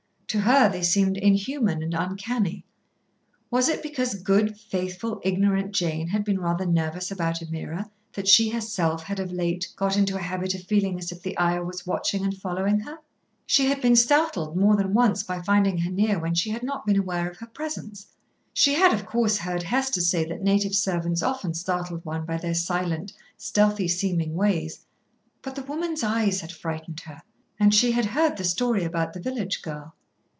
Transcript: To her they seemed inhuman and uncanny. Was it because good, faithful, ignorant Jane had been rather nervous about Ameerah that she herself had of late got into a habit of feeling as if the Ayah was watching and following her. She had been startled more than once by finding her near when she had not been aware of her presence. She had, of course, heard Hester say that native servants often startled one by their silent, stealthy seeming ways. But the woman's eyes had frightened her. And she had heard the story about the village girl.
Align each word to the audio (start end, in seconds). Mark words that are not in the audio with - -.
To 0.33 0.39
her 0.39 0.69
they 0.69 0.81
seemed 0.81 1.17
inhuman 1.17 1.83
and 1.83 1.93
uncanny. 1.93 2.63
Was 3.49 3.67
it 3.67 3.83
because 3.83 4.15
good, 4.15 4.57
faithful, 4.57 5.19
ignorant 5.25 5.73
Jane 5.73 6.07
had 6.07 6.23
been 6.23 6.39
rather 6.39 6.65
nervous 6.65 7.11
about 7.11 7.41
Ameerah 7.41 7.89
that 8.13 8.29
she 8.29 8.47
herself 8.51 9.03
had 9.03 9.19
of 9.19 9.33
late 9.33 9.67
got 9.75 9.97
into 9.97 10.15
a 10.15 10.21
habit 10.21 10.55
of 10.55 10.63
feeling 10.63 10.97
as 10.97 11.11
if 11.11 11.21
the 11.21 11.37
Ayah 11.37 11.65
was 11.65 11.85
watching 11.85 12.23
and 12.23 12.33
following 12.33 12.79
her. 12.79 12.99
She 13.45 13.65
had 13.65 13.81
been 13.81 13.97
startled 13.97 14.55
more 14.55 14.77
than 14.77 14.93
once 14.93 15.21
by 15.21 15.41
finding 15.41 15.79
her 15.79 15.91
near 15.91 16.17
when 16.17 16.33
she 16.33 16.49
had 16.51 16.63
not 16.63 16.85
been 16.85 16.97
aware 16.99 17.29
of 17.29 17.35
her 17.39 17.47
presence. 17.47 18.07
She 18.53 18.73
had, 18.75 18.93
of 18.93 19.05
course, 19.05 19.37
heard 19.39 19.63
Hester 19.63 19.99
say 19.99 20.23
that 20.23 20.41
native 20.41 20.73
servants 20.75 21.21
often 21.21 21.53
startled 21.53 22.05
one 22.05 22.23
by 22.25 22.37
their 22.37 22.55
silent, 22.55 23.11
stealthy 23.37 23.89
seeming 23.89 24.35
ways. 24.35 24.85
But 25.41 25.55
the 25.55 25.63
woman's 25.63 26.05
eyes 26.05 26.39
had 26.39 26.53
frightened 26.53 27.01
her. 27.01 27.21
And 27.59 27.75
she 27.75 27.91
had 27.91 28.05
heard 28.05 28.37
the 28.37 28.45
story 28.45 28.85
about 28.85 29.11
the 29.11 29.19
village 29.19 29.61
girl. 29.61 29.93